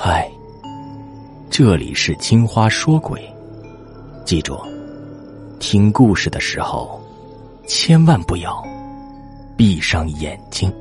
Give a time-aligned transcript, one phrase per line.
[0.00, 0.30] 嗨，
[1.50, 3.20] 这里是青花说鬼，
[4.24, 4.56] 记住，
[5.58, 7.02] 听故事的时候
[7.66, 8.64] 千万不要
[9.56, 10.72] 闭上眼睛。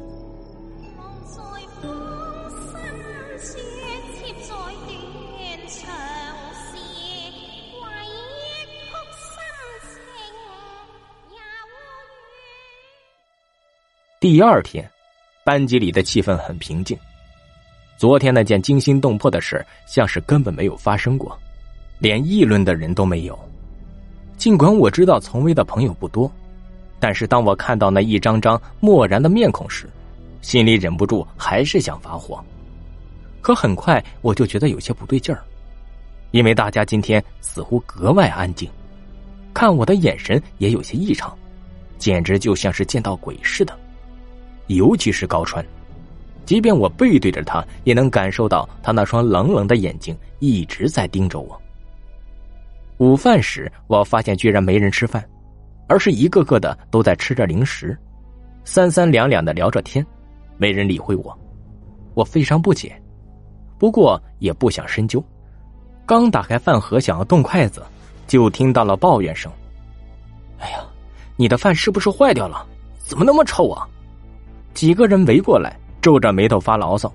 [14.20, 14.88] 第二天，
[15.44, 16.96] 班级里的气氛很平静。
[17.98, 21.36] 昨天那件惊心动魄的事，像是根本没有发生过，
[21.98, 23.38] 连议论的人都没有。
[24.38, 26.32] 尽管我知道丛威的朋友不多，
[27.00, 29.90] 但是当我看到那一张张漠然的面孔时，
[30.42, 32.40] 心里忍不住还是想发火。
[33.42, 35.42] 可很快我就觉得有些不对劲儿，
[36.30, 38.70] 因为大家今天似乎格外安静，
[39.56, 41.36] 看我的眼神也有些异常，
[41.98, 43.76] 简直就像是见到鬼似的。
[44.68, 45.66] 尤其是高川。
[46.48, 51.62] 即便我背对着他，也能感受到他那双冷冷的眼睛一直在盯着我。
[53.00, 55.22] 午饭时，我发现居然没人吃饭，
[55.88, 57.96] 而是一个个的都在吃着零食，
[58.64, 60.04] 三三两两的聊着天，
[60.58, 61.38] 没人理会我。
[62.14, 62.98] 我非常不解，
[63.78, 65.22] 不过也不想深究。
[66.06, 67.84] 刚打开饭盒想要动筷子，
[68.26, 69.52] 就听到了抱怨声
[70.60, 70.80] ：“哎呀，
[71.36, 72.66] 你的饭是不是坏掉了？
[73.00, 73.86] 怎么那么臭啊？”
[74.74, 75.78] 几个人围过来。
[76.08, 77.12] 皱着眉头发牢骚，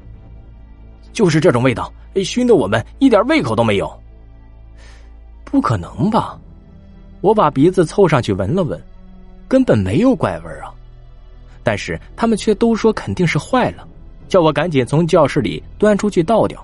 [1.15, 1.91] 就是这种味道，
[2.23, 3.91] 熏得我们一点胃口都没有。
[5.47, 6.39] 不可能吧？
[7.23, 8.79] 我把鼻子凑上去闻了闻，
[9.49, 10.69] 根本没有怪味啊！
[11.63, 13.89] 但是他们却都说肯定是坏了，
[14.29, 16.63] 叫我赶紧从教室里端出去倒掉。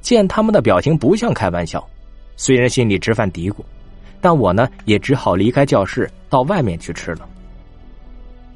[0.00, 1.88] 见他们的表情不像开玩笑，
[2.34, 3.58] 虽然心里直犯嘀咕，
[4.20, 7.28] 但我呢也只好离开教室到外面去吃了。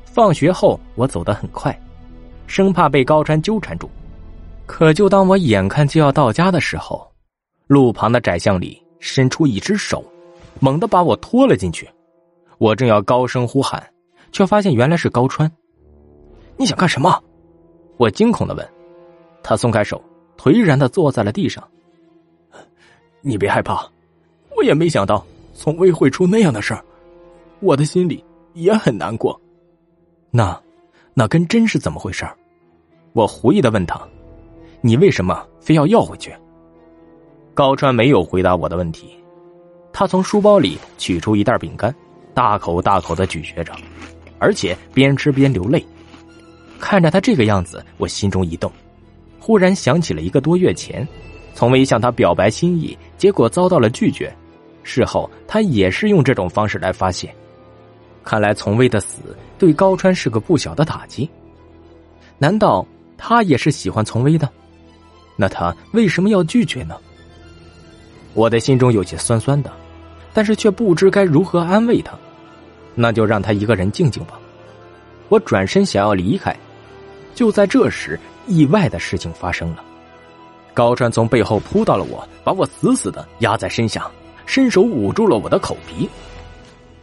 [0.03, 1.73] 放学后，我走得很快。
[2.47, 3.89] 生怕被高川纠缠住，
[4.67, 7.11] 可就当我眼看就要到家的时候，
[7.67, 10.05] 路旁的窄巷里伸出一只手，
[10.61, 11.89] 猛地把我拖了进去。
[12.59, 13.83] 我正要高声呼喊，
[14.31, 15.51] 却发现原来是高川。
[16.57, 17.23] 你想干什么？
[17.97, 18.69] 我惊恐的问。
[19.43, 20.03] 他松开手，
[20.39, 21.63] 颓然的坐在了地上。
[23.21, 23.91] 你别害怕，
[24.57, 26.85] 我也没想到从未会出那样的事儿，
[27.61, 29.41] 我的心里也很难过。
[30.31, 30.64] 那。
[31.15, 32.27] 那根针是怎么回事
[33.13, 34.01] 我狐疑的问他
[34.83, 36.35] ：“你为什么非要要回去？”
[37.55, 39.17] 高川没有回答我的问题，
[39.93, 41.95] 他从书包里取出一袋饼干，
[42.35, 43.73] 大口大口的咀嚼着，
[44.41, 45.85] 而且边吃边流泪。
[46.81, 48.71] 看着他这个样子，我心中一动，
[49.39, 51.07] 忽然想起了一个多月前，
[51.55, 54.35] 从未向他表白心意，结果遭到了拒绝。
[54.83, 57.33] 事后他也是用这种方式来发泄。
[58.25, 61.29] 看来从威的死对高川是个不小的打击。
[62.39, 62.85] 难道
[63.17, 64.49] 他也是喜欢从威的？
[65.37, 66.97] 那他为什么要拒绝呢？
[68.33, 69.71] 我的心中有些酸酸的，
[70.33, 72.13] 但是却不知该如何安慰他。
[72.95, 74.39] 那就让他一个人静静吧。
[75.29, 76.57] 我转身想要离开，
[77.35, 79.83] 就在这时，意外的事情发生了。
[80.73, 84.11] 高川从背后扑到了我，把我死死的压在身下，
[84.47, 86.09] 伸手捂住了我的口鼻。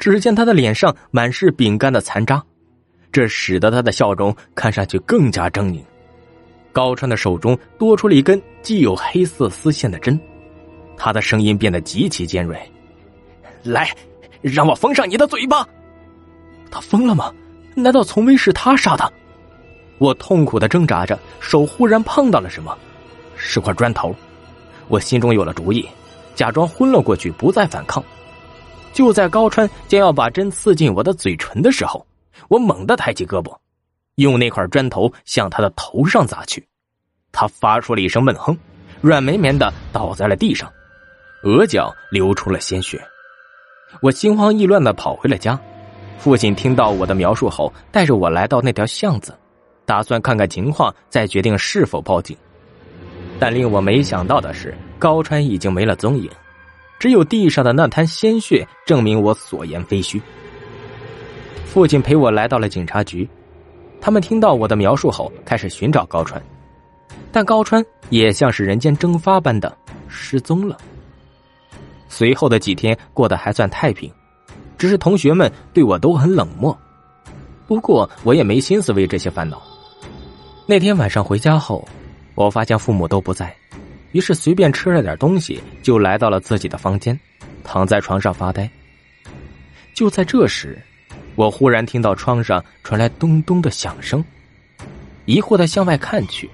[0.01, 2.44] 只见他的脸上满是饼干的残渣，
[3.12, 5.79] 这使得他的笑容看上去更加狰狞。
[6.72, 10.19] 高川的手中多出了一根既有黑色丝线的针，
[10.97, 12.59] 他的声音变得极其尖锐
[13.62, 13.91] ：“来，
[14.41, 15.67] 让我封上你的嘴巴！”
[16.72, 17.31] 他疯了吗？
[17.75, 19.13] 难道从威是他杀的？
[20.00, 22.75] 我痛苦的挣扎着，手忽然碰到了什么，
[23.35, 24.16] 是块砖头。
[24.88, 25.88] 我心中有了主意，
[26.33, 28.03] 假装昏了过去，不再反抗。
[28.94, 32.06] 就在高川将要把针刺进我的嘴唇的时候，
[32.50, 33.56] 我猛地抬起胳膊，
[34.16, 36.66] 用那块砖头向他的头上砸去。
[37.31, 38.57] 他发出了一声闷哼，
[39.00, 40.72] 软绵绵的倒在了地上，
[41.44, 43.01] 额角流出了鲜血。
[44.01, 45.59] 我心慌意乱的跑回了家。
[46.18, 49.34] 父亲听到我的描述后，带着我来到那条巷子，
[49.85, 52.38] 打算看看情况，再决定是否报警。
[53.39, 56.30] 但令我没想到的是，高川已经没了踪影。
[57.01, 60.21] 只有地上的那滩鲜血证明我所言非虚。
[61.65, 63.27] 父亲陪我来到了警察局，
[64.00, 66.39] 他们听到我的描述后开始寻找高川，
[67.31, 69.75] 但高川也像是人间蒸发般的
[70.07, 70.77] 失踪了。
[72.07, 74.13] 随后的几天过得还算太平，
[74.77, 76.77] 只是同学们对我都很冷漠。
[77.65, 79.59] 不过我也没心思为这些烦恼。
[80.68, 81.83] 那天晚上回家后，
[82.36, 83.51] 我发现父母都不在。
[84.12, 87.18] 于是随便吃了点东西，就来到了自己的房间，
[87.63, 88.69] 躺在床上发呆。
[89.94, 90.81] 就在这时，
[91.36, 94.24] 我忽然听到窗上传来咚咚的响声，
[95.25, 96.50] 疑惑的向外看去，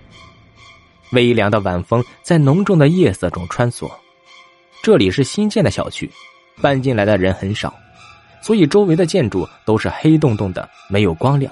[1.12, 3.90] 微凉的晚风在浓重的夜色中穿梭。
[4.84, 6.10] 这里是新建的小区，
[6.62, 7.74] 搬进来的人很少，
[8.42, 11.52] 所以周围的建筑都是黑洞洞的，没有光亮。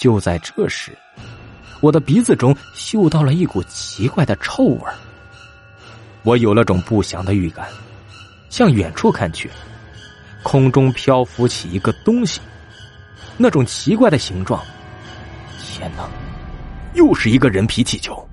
[0.00, 0.96] 就在这时，
[1.80, 4.82] 我的鼻子中嗅到了一股奇怪的臭味
[6.24, 7.68] 我有了种不祥的预感，
[8.50, 9.48] 向远处看去，
[10.42, 12.40] 空中漂浮起一个东西，
[13.36, 14.62] 那种奇怪的形状。
[15.60, 16.08] 天哪，
[16.94, 18.28] 又是一个人皮气球！